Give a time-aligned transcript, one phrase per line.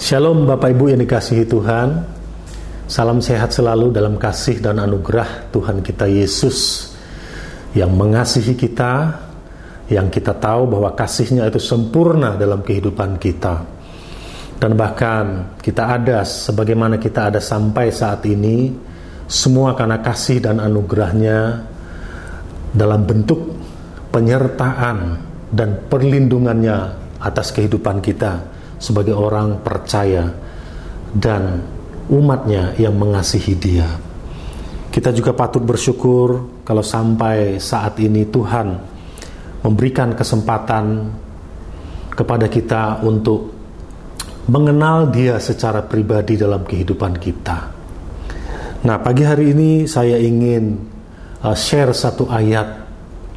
[0.00, 1.88] Shalom Bapak Ibu yang dikasihi Tuhan.
[2.88, 6.88] Salam sehat selalu dalam kasih dan anugerah Tuhan kita Yesus
[7.76, 9.12] Yang mengasihi kita
[9.92, 13.60] Yang kita tahu bahwa kasihnya itu sempurna dalam kehidupan kita.
[14.56, 18.72] Dan bahkan kita ada sebagaimana kita ada sampai saat ini
[19.28, 21.60] Semua karena kasih dan anugerahnya
[22.72, 23.52] Dalam bentuk
[24.08, 24.96] penyertaan
[25.52, 26.78] dan perlindungannya
[27.20, 30.24] atas kehidupan kita sebagai orang percaya
[31.12, 31.60] dan
[32.08, 33.86] umatnya yang mengasihi dia.
[34.90, 38.68] Kita juga patut bersyukur kalau sampai saat ini Tuhan
[39.62, 41.06] memberikan kesempatan
[42.10, 43.54] kepada kita untuk
[44.50, 47.58] mengenal dia secara pribadi dalam kehidupan kita.
[48.80, 50.74] Nah, pagi hari ini saya ingin
[51.44, 52.82] uh, share satu ayat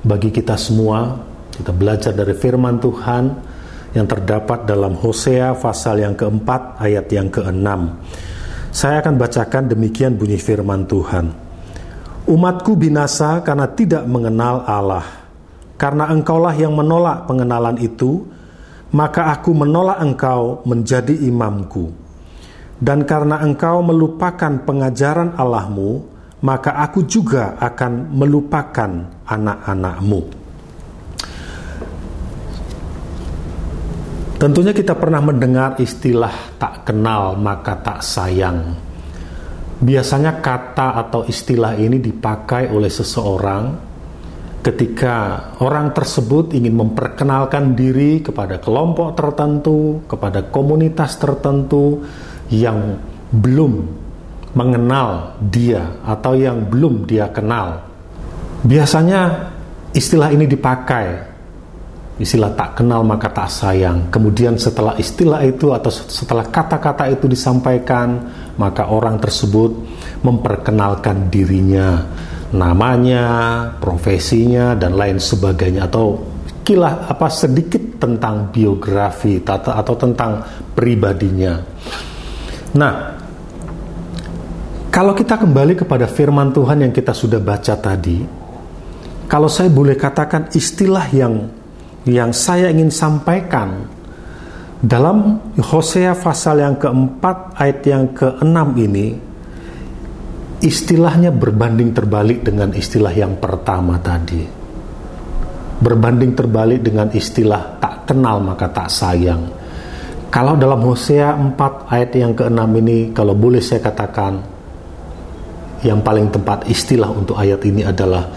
[0.02, 1.20] bagi kita semua.
[1.54, 3.53] Kita belajar dari firman Tuhan
[3.94, 8.02] yang terdapat dalam Hosea pasal yang keempat ayat yang keenam.
[8.74, 11.30] Saya akan bacakan demikian bunyi firman Tuhan.
[12.26, 15.06] Umatku binasa karena tidak mengenal Allah.
[15.78, 18.26] Karena engkaulah yang menolak pengenalan itu,
[18.94, 21.94] maka aku menolak engkau menjadi imamku.
[22.82, 26.02] Dan karena engkau melupakan pengajaran Allahmu,
[26.42, 28.92] maka aku juga akan melupakan
[29.24, 30.43] anak-anakmu.
[34.44, 38.76] Tentunya kita pernah mendengar istilah tak kenal maka tak sayang.
[39.80, 43.72] Biasanya kata atau istilah ini dipakai oleh seseorang
[44.60, 52.04] ketika orang tersebut ingin memperkenalkan diri kepada kelompok tertentu, kepada komunitas tertentu
[52.52, 53.00] yang
[53.32, 53.74] belum
[54.60, 57.80] mengenal dia atau yang belum dia kenal.
[58.68, 59.56] Biasanya
[59.96, 61.33] istilah ini dipakai
[62.22, 64.14] istilah tak kenal maka tak sayang.
[64.14, 68.22] Kemudian setelah istilah itu atau setelah kata-kata itu disampaikan,
[68.58, 69.72] maka orang tersebut
[70.22, 72.06] memperkenalkan dirinya,
[72.54, 73.26] namanya,
[73.82, 76.22] profesinya dan lain sebagainya atau
[76.64, 80.40] kilah apa sedikit tentang biografi tata atau tentang
[80.72, 81.60] pribadinya.
[82.74, 82.94] Nah,
[84.94, 88.22] kalau kita kembali kepada firman Tuhan yang kita sudah baca tadi,
[89.26, 91.63] kalau saya boleh katakan istilah yang
[92.04, 93.88] yang saya ingin sampaikan
[94.84, 99.16] dalam Hosea pasal yang keempat ayat yang keenam ini
[100.60, 104.44] istilahnya berbanding terbalik dengan istilah yang pertama tadi.
[105.84, 109.48] Berbanding terbalik dengan istilah tak kenal maka tak sayang.
[110.28, 114.44] Kalau dalam Hosea 4 ayat yang keenam ini kalau boleh saya katakan
[115.84, 118.28] yang paling tepat istilah untuk ayat ini adalah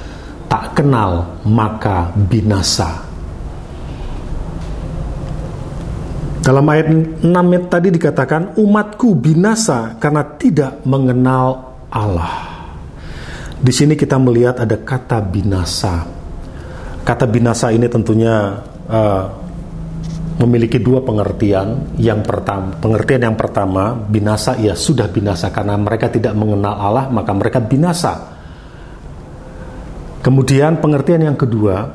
[0.47, 3.06] tak kenal maka binasa
[6.47, 6.87] Dalam ayat
[7.27, 7.27] 6
[7.67, 12.55] tadi dikatakan umatku binasa karena tidak mengenal Allah.
[13.59, 16.07] Di sini kita melihat ada kata binasa.
[17.03, 19.25] Kata binasa ini tentunya uh,
[20.39, 21.99] memiliki dua pengertian.
[21.99, 27.35] Yang pertama, pengertian yang pertama, binasa ya sudah binasa karena mereka tidak mengenal Allah, maka
[27.35, 28.39] mereka binasa.
[30.23, 31.91] Kemudian pengertian yang kedua,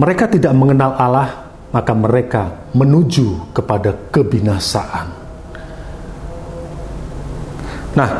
[0.00, 5.06] mereka tidak mengenal Allah maka mereka menuju kepada kebinasaan.
[7.90, 8.10] Nah,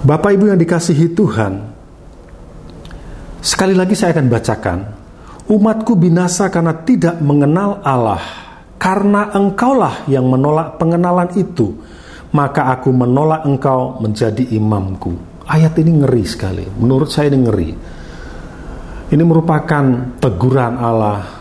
[0.00, 1.52] Bapak Ibu yang dikasihi Tuhan,
[3.42, 4.78] sekali lagi saya akan bacakan,
[5.50, 8.22] umatku binasa karena tidak mengenal Allah,
[8.78, 11.74] karena engkaulah yang menolak pengenalan itu,
[12.34, 15.42] maka aku menolak engkau menjadi imamku.
[15.50, 17.70] Ayat ini ngeri sekali, menurut saya ini ngeri.
[19.10, 21.39] Ini merupakan teguran Allah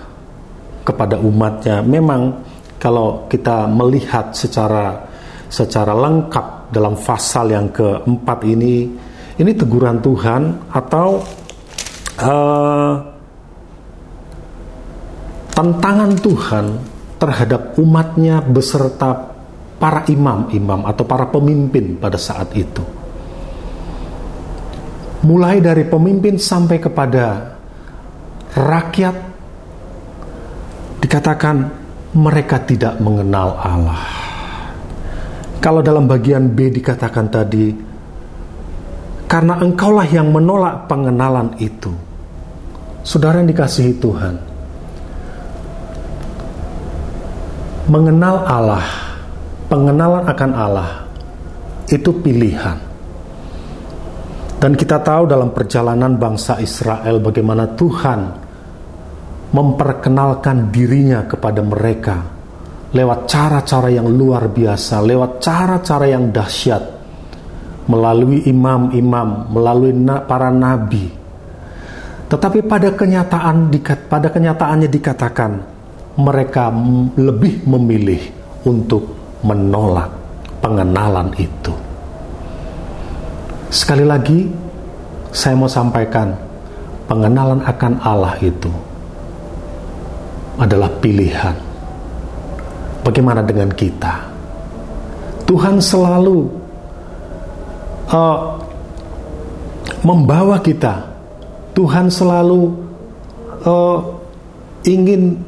[0.84, 1.84] kepada umatnya.
[1.84, 2.44] Memang
[2.80, 5.06] kalau kita melihat secara
[5.50, 8.88] secara lengkap dalam pasal yang keempat ini,
[9.42, 11.08] ini teguran Tuhan atau
[12.22, 12.94] uh,
[15.52, 16.66] tantangan Tuhan
[17.20, 19.36] terhadap umatnya beserta
[19.76, 22.84] para imam-imam atau para pemimpin pada saat itu.
[25.20, 27.60] Mulai dari pemimpin sampai kepada
[28.56, 29.29] rakyat
[31.10, 31.66] dikatakan
[32.14, 34.06] mereka tidak mengenal Allah.
[35.58, 37.74] Kalau dalam bagian B dikatakan tadi,
[39.26, 41.90] karena engkaulah yang menolak pengenalan itu.
[43.02, 44.36] Saudara yang dikasihi Tuhan,
[47.90, 48.86] mengenal Allah,
[49.66, 50.90] pengenalan akan Allah,
[51.90, 52.78] itu pilihan.
[54.62, 58.39] Dan kita tahu dalam perjalanan bangsa Israel bagaimana Tuhan
[59.50, 62.40] memperkenalkan dirinya kepada mereka
[62.90, 66.82] lewat cara-cara yang luar biasa, lewat cara-cara yang dahsyat,
[67.86, 69.94] melalui imam-imam, melalui
[70.26, 71.06] para nabi.
[72.30, 73.74] Tetapi pada kenyataan
[74.06, 75.52] pada kenyataannya dikatakan
[76.18, 76.70] mereka
[77.18, 78.22] lebih memilih
[78.70, 80.14] untuk menolak
[80.62, 81.74] pengenalan itu.
[83.70, 84.46] Sekali lagi
[85.34, 86.34] saya mau sampaikan
[87.10, 88.89] pengenalan akan Allah itu
[90.60, 91.56] adalah pilihan.
[93.00, 94.28] Bagaimana dengan kita?
[95.48, 96.46] Tuhan selalu
[98.12, 98.40] uh,
[100.04, 101.10] membawa kita.
[101.74, 102.76] Tuhan selalu
[103.66, 103.98] uh,
[104.84, 105.40] ingin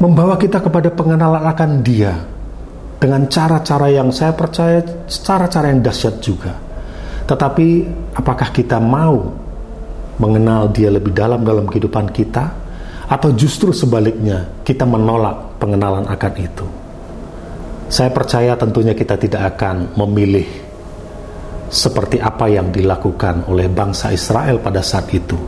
[0.00, 2.16] membawa kita kepada pengenalan akan Dia
[2.96, 6.52] dengan cara-cara yang saya percaya cara-cara yang dahsyat juga.
[7.28, 7.68] Tetapi
[8.16, 9.30] apakah kita mau
[10.16, 12.65] mengenal Dia lebih dalam dalam kehidupan kita
[13.06, 16.66] atau justru sebaliknya kita menolak pengenalan akan itu.
[17.86, 20.46] Saya percaya tentunya kita tidak akan memilih
[21.70, 25.38] seperti apa yang dilakukan oleh bangsa Israel pada saat itu.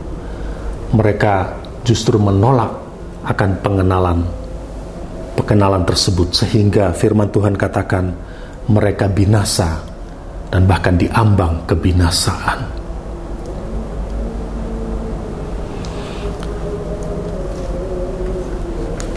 [0.95, 1.33] Mereka
[1.83, 2.71] justru menolak
[3.27, 4.19] akan pengenalan
[5.35, 8.11] pengenalan tersebut sehingga firman Tuhan katakan
[8.71, 9.83] mereka binasa
[10.47, 12.78] dan bahkan diambang kebinasaan.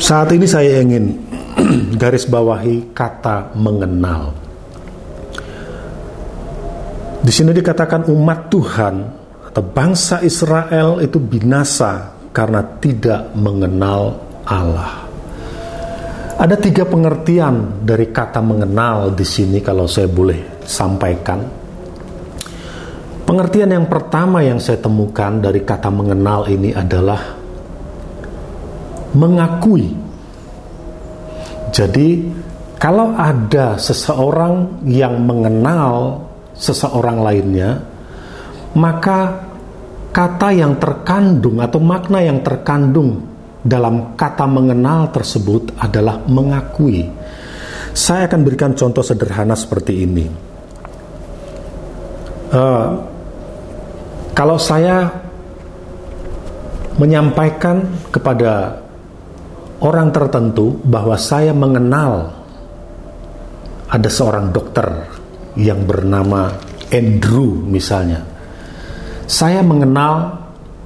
[0.03, 1.15] Saat ini saya ingin
[2.03, 4.35] garis bawahi kata mengenal.
[7.23, 8.95] Di sini dikatakan umat Tuhan
[9.47, 15.07] atau bangsa Israel itu binasa karena tidak mengenal Allah.
[16.35, 21.39] Ada tiga pengertian dari kata mengenal di sini kalau saya boleh sampaikan.
[23.23, 27.42] Pengertian yang pertama yang saya temukan dari kata mengenal ini adalah
[29.17, 29.93] mengakui.
[31.73, 32.29] Jadi,
[32.76, 37.81] kalau ada seseorang yang mengenal seseorang lainnya,
[38.76, 39.49] maka
[40.12, 43.25] kata yang terkandung atau makna yang terkandung
[43.62, 47.08] dalam kata mengenal tersebut adalah mengakui.
[47.94, 50.26] Saya akan berikan contoh sederhana seperti ini.
[52.53, 53.00] Uh,
[54.37, 55.08] kalau saya
[57.00, 58.81] menyampaikan kepada
[59.82, 62.31] orang tertentu bahwa saya mengenal
[63.90, 64.88] ada seorang dokter
[65.58, 66.55] yang bernama
[66.88, 68.25] Andrew misalnya.
[69.26, 70.38] Saya mengenal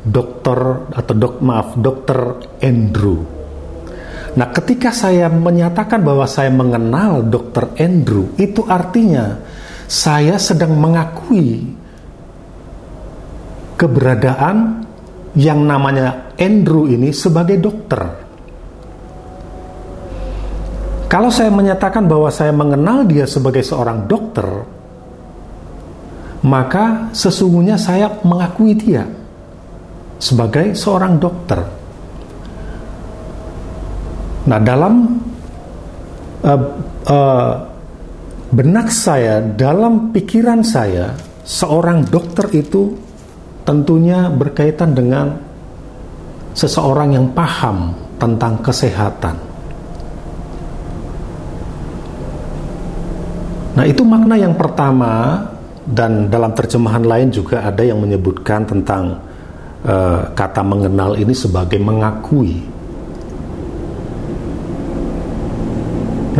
[0.02, 2.18] dokter atau dok maaf dokter
[2.62, 3.22] Andrew.
[4.36, 9.40] Nah, ketika saya menyatakan bahwa saya mengenal dokter Andrew, itu artinya
[9.88, 11.72] saya sedang mengakui
[13.80, 14.84] keberadaan
[15.36, 18.25] yang namanya Andrew ini sebagai dokter.
[21.06, 24.46] Kalau saya menyatakan bahwa saya mengenal dia sebagai seorang dokter,
[26.42, 29.06] maka sesungguhnya saya mengakui dia
[30.18, 31.62] sebagai seorang dokter.
[34.46, 34.94] Nah, dalam
[36.42, 36.62] uh,
[37.06, 37.54] uh,
[38.50, 41.14] benak saya, dalam pikiran saya,
[41.46, 42.94] seorang dokter itu
[43.62, 45.38] tentunya berkaitan dengan
[46.54, 49.55] seseorang yang paham tentang kesehatan.
[53.76, 55.44] Nah, itu makna yang pertama
[55.84, 59.20] dan dalam terjemahan lain juga ada yang menyebutkan tentang
[59.84, 62.64] uh, kata mengenal ini sebagai mengakui.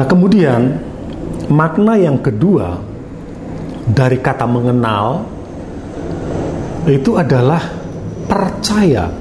[0.01, 0.81] Nah, kemudian
[1.53, 2.81] makna yang kedua
[3.85, 5.29] dari kata mengenal
[6.89, 7.61] itu adalah
[8.25, 9.13] percaya.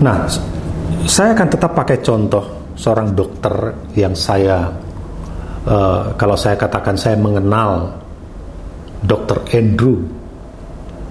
[0.00, 0.16] Nah,
[1.04, 4.70] saya akan tetap pakai contoh seorang dokter yang saya
[5.66, 7.96] uh, kalau saya katakan saya mengenal
[9.02, 10.06] dokter Andrew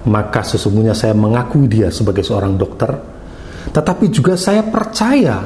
[0.06, 2.94] maka sesungguhnya saya mengakui dia sebagai seorang dokter.
[3.66, 5.42] Tetapi juga saya percaya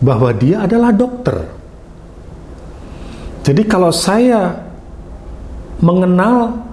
[0.00, 1.36] bahwa dia adalah dokter.
[3.44, 4.56] Jadi kalau saya
[5.84, 6.64] mengenal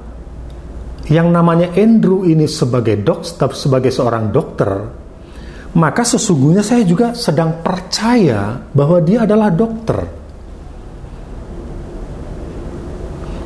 [1.11, 5.00] yang namanya Andrew ini sebagai dokter sebagai seorang dokter
[5.71, 9.99] maka sesungguhnya saya juga sedang percaya bahwa dia adalah dokter.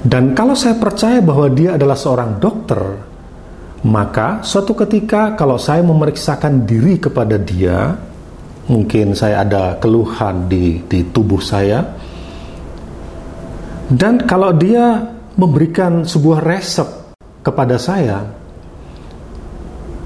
[0.05, 2.81] Dan kalau saya percaya bahwa dia adalah seorang dokter,
[3.85, 7.93] maka suatu ketika kalau saya memeriksakan diri kepada dia,
[8.69, 11.81] mungkin saya ada keluhan di, di tubuh saya,
[13.89, 16.89] dan kalau dia memberikan sebuah resep
[17.45, 18.44] kepada saya,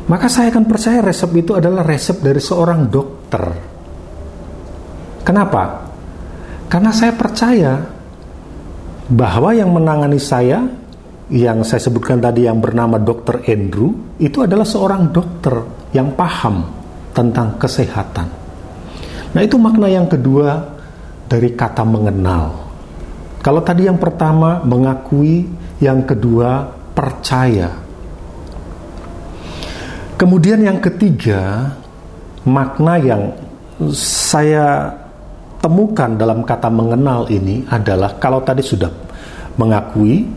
[0.10, 3.44] maka saya akan percaya resep itu adalah resep dari seorang dokter.
[5.22, 5.86] Kenapa?
[6.66, 7.78] Karena saya percaya
[9.10, 10.66] bahwa yang menangani saya,
[11.30, 13.46] yang saya sebutkan tadi yang bernama Dr.
[13.46, 15.62] Andrew, itu adalah seorang dokter
[15.94, 16.66] yang paham
[17.14, 18.28] tentang kesehatan.
[19.30, 20.78] Nah, itu makna yang kedua
[21.30, 22.70] dari kata mengenal.
[23.46, 25.46] Kalau tadi yang pertama mengakui,
[25.82, 26.66] yang kedua
[26.98, 27.89] percaya.
[30.20, 31.72] Kemudian yang ketiga,
[32.44, 33.32] makna yang
[33.96, 34.92] saya
[35.64, 38.92] temukan dalam kata mengenal ini adalah kalau tadi sudah
[39.56, 40.28] mengakui,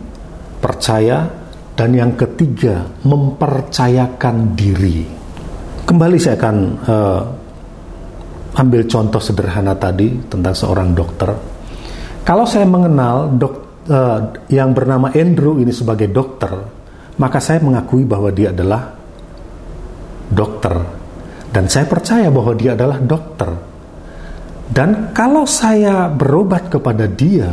[0.62, 1.26] percaya,
[1.74, 5.02] dan yang ketiga mempercayakan diri.
[5.82, 7.22] Kembali saya akan uh,
[8.62, 11.34] ambil contoh sederhana tadi tentang seorang dokter.
[12.22, 13.54] Kalau saya mengenal dok,
[13.90, 16.54] uh, yang bernama Andrew ini sebagai dokter,
[17.18, 19.01] maka saya mengakui bahwa dia adalah
[20.32, 21.02] dokter
[21.52, 23.50] dan saya percaya bahwa dia adalah dokter.
[24.72, 27.52] Dan kalau saya berobat kepada dia,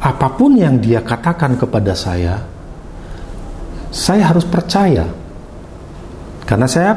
[0.00, 2.40] apa pun yang dia katakan kepada saya,
[3.92, 5.04] saya harus percaya.
[6.48, 6.96] Karena saya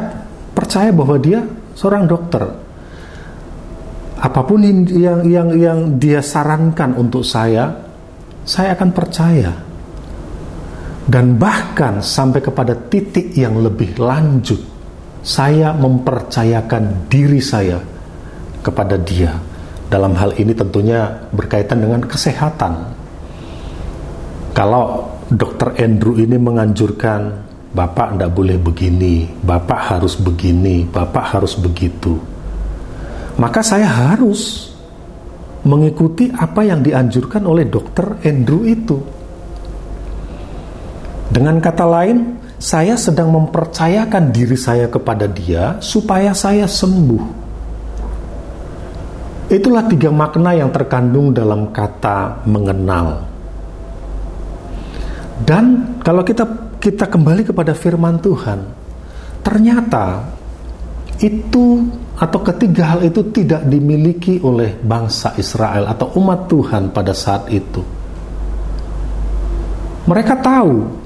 [0.55, 1.43] percaya bahwa dia
[1.75, 2.47] seorang dokter.
[4.23, 7.75] Apa pun yang yang yang dia sarankan untuk saya,
[8.47, 9.51] saya akan percaya
[11.03, 14.59] dan bahkan sampai kepada titik yang lebih lanjut
[15.23, 17.79] saya mempercayakan diri saya
[18.63, 19.35] kepada dia
[19.91, 22.73] dalam hal ini tentunya berkaitan dengan kesehatan
[24.53, 32.21] kalau dokter Andrew ini menganjurkan Bapak tidak boleh begini, Bapak harus begini, Bapak harus begitu.
[33.41, 34.69] Maka saya harus
[35.65, 39.01] mengikuti apa yang dianjurkan oleh dokter Andrew itu.
[41.33, 47.41] Dengan kata lain, saya sedang mempercayakan diri saya kepada dia supaya saya sembuh.
[49.49, 53.25] Itulah tiga makna yang terkandung dalam kata mengenal.
[55.41, 58.59] Dan kalau kita kita kembali kepada firman Tuhan,
[59.41, 60.29] ternyata
[61.17, 61.81] itu
[62.13, 67.81] atau ketiga hal itu tidak dimiliki oleh bangsa Israel atau umat Tuhan pada saat itu.
[70.05, 71.02] Mereka tahu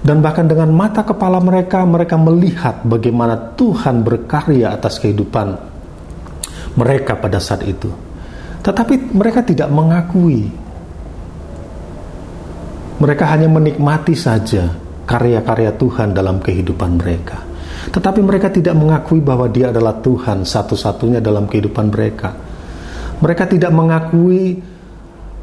[0.00, 5.70] dan bahkan dengan mata kepala mereka mereka melihat bagaimana Tuhan berkarya atas kehidupan
[6.80, 7.92] mereka pada saat itu.
[8.60, 10.48] Tetapi mereka tidak mengakui.
[13.00, 14.68] Mereka hanya menikmati saja
[15.08, 17.40] karya-karya Tuhan dalam kehidupan mereka.
[17.88, 22.36] Tetapi mereka tidak mengakui bahwa Dia adalah Tuhan satu-satunya dalam kehidupan mereka.
[23.24, 24.60] Mereka tidak mengakui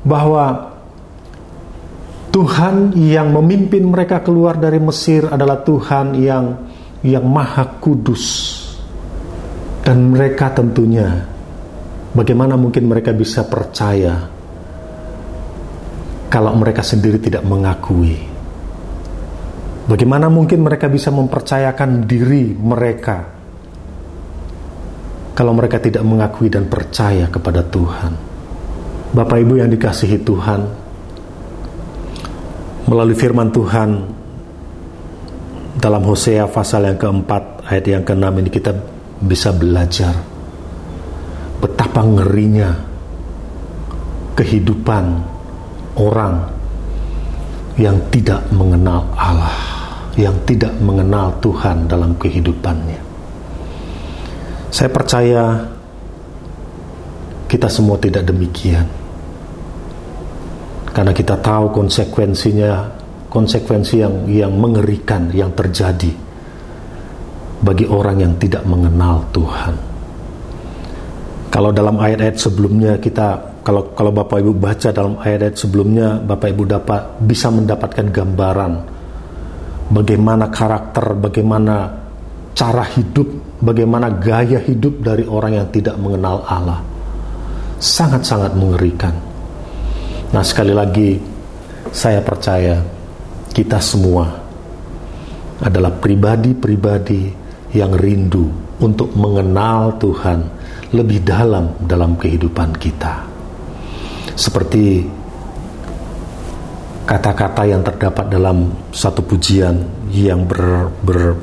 [0.06, 0.77] bahwa
[2.38, 6.70] Tuhan yang memimpin mereka keluar dari Mesir adalah Tuhan yang
[7.02, 8.54] yang maha kudus.
[9.82, 11.26] Dan mereka tentunya
[12.14, 14.30] bagaimana mungkin mereka bisa percaya
[16.30, 18.22] kalau mereka sendiri tidak mengakui.
[19.90, 23.18] Bagaimana mungkin mereka bisa mempercayakan diri mereka
[25.34, 28.14] kalau mereka tidak mengakui dan percaya kepada Tuhan.
[29.10, 30.87] Bapak Ibu yang dikasihi Tuhan,
[32.88, 33.90] melalui firman Tuhan
[35.78, 38.74] dalam Hosea pasal yang keempat ayat yang keenam ini kita
[39.22, 40.16] bisa belajar
[41.60, 42.70] betapa ngerinya
[44.40, 45.06] kehidupan
[46.00, 46.36] orang
[47.78, 49.54] yang tidak mengenal Allah,
[50.18, 53.02] yang tidak mengenal Tuhan dalam kehidupannya.
[54.74, 55.62] Saya percaya
[57.50, 58.86] kita semua tidak demikian
[60.98, 62.90] karena kita tahu konsekuensinya
[63.30, 66.10] konsekuensi yang yang mengerikan yang terjadi
[67.62, 69.78] bagi orang yang tidak mengenal Tuhan.
[71.54, 76.64] Kalau dalam ayat-ayat sebelumnya kita kalau kalau Bapak Ibu baca dalam ayat-ayat sebelumnya Bapak Ibu
[76.66, 78.74] dapat bisa mendapatkan gambaran
[79.94, 81.94] bagaimana karakter, bagaimana
[82.58, 86.82] cara hidup, bagaimana gaya hidup dari orang yang tidak mengenal Allah.
[87.78, 89.27] Sangat-sangat mengerikan.
[90.28, 91.16] Nah, sekali lagi,
[91.88, 92.84] saya percaya
[93.56, 94.28] kita semua
[95.64, 97.32] adalah pribadi-pribadi
[97.72, 98.52] yang rindu
[98.84, 100.40] untuk mengenal Tuhan
[100.92, 103.24] lebih dalam dalam kehidupan kita.
[104.36, 105.08] Seperti
[107.08, 109.80] kata-kata yang terdapat dalam satu pujian
[110.12, 111.40] yang ber, ber,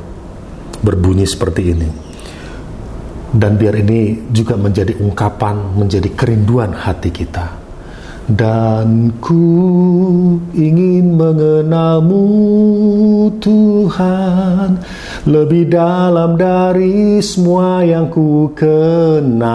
[0.85, 1.89] berbunyi seperti ini.
[3.33, 7.64] Dan biar ini juga menjadi ungkapan, menjadi kerinduan hati kita
[8.25, 12.25] dan ku ingin mengenalmu
[13.37, 14.81] Tuhan
[15.29, 19.53] lebih dalam dari semua yang ku kenal.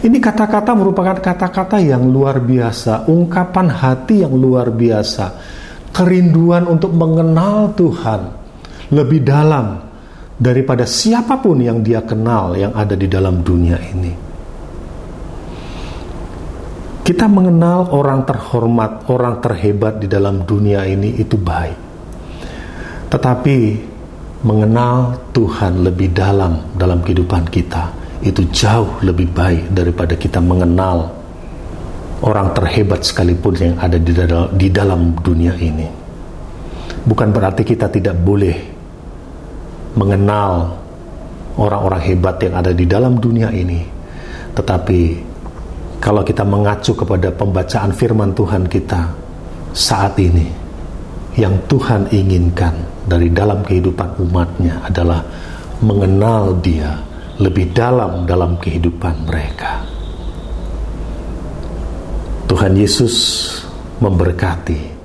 [0.00, 5.34] Ini kata-kata merupakan kata-kata yang luar biasa, ungkapan hati yang luar biasa,
[5.92, 8.20] kerinduan untuk mengenal Tuhan
[8.96, 9.76] lebih dalam
[10.36, 14.35] daripada siapa pun yang dia kenal yang ada di dalam dunia ini.
[17.06, 21.78] Kita mengenal orang terhormat, orang terhebat di dalam dunia ini itu baik.
[23.06, 23.58] Tetapi
[24.42, 27.94] mengenal Tuhan lebih dalam dalam kehidupan kita
[28.26, 31.14] itu jauh lebih baik daripada kita mengenal
[32.26, 35.86] orang terhebat sekalipun yang ada di dalam, di dalam dunia ini.
[37.06, 38.56] Bukan berarti kita tidak boleh
[39.94, 40.74] mengenal
[41.54, 43.78] orang-orang hebat yang ada di dalam dunia ini,
[44.58, 45.00] tetapi
[46.00, 49.12] kalau kita mengacu kepada pembacaan firman Tuhan kita
[49.76, 50.48] saat ini,
[51.36, 52.72] yang Tuhan inginkan
[53.04, 55.20] dari dalam kehidupan umatnya adalah
[55.84, 56.96] mengenal dia
[57.36, 59.84] lebih dalam dalam kehidupan mereka.
[62.48, 63.14] Tuhan Yesus
[64.00, 64.95] memberkati